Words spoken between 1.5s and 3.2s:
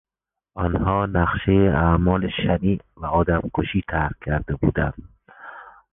اعمال شنیع و